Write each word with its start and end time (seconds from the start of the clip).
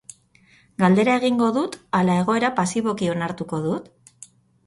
Galdera 0.83 1.17
egingo 1.19 1.49
dut 1.57 1.75
ala 1.99 2.15
egoera 2.21 2.51
pasiboki 2.61 3.09
onartuko 3.17 3.59
dut? 3.67 3.93